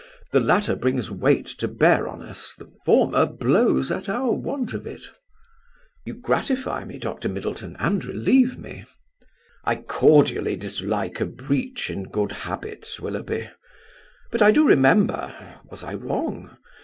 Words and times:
The 0.31 0.39
latter 0.39 0.75
brings 0.75 1.11
weight 1.11 1.45
to 1.59 1.67
bear 1.67 2.07
on 2.07 2.23
us; 2.23 2.55
the 2.55 2.65
former 2.65 3.27
blows 3.27 3.91
at 3.91 4.09
our 4.09 4.31
want 4.31 4.73
of 4.73 4.87
it." 4.87 5.03
"You 6.07 6.15
gratify 6.15 6.85
me, 6.85 6.97
Doctor 6.97 7.29
Middleton, 7.29 7.75
and 7.77 8.03
relieve 8.03 8.57
me." 8.57 8.85
"I 9.63 9.75
cordially 9.75 10.55
dislike 10.55 11.21
a 11.21 11.25
breach 11.27 11.91
in 11.91 12.05
good 12.09 12.31
habits, 12.31 12.99
Willoughby. 12.99 13.51
But 14.31 14.41
I 14.41 14.49
do 14.49 14.67
remember 14.67 15.35
was 15.69 15.83
I 15.83 15.93
wrong? 15.93 16.57